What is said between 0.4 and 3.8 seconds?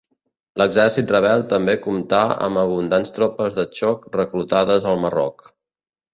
L'exèrcit rebel també comptà amb abundants tropes de